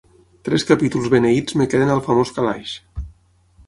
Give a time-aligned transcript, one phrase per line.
[0.47, 2.77] Tres capítols beneïts em queden al famós calaix.